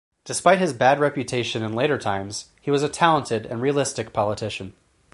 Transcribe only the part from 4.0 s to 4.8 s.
politician.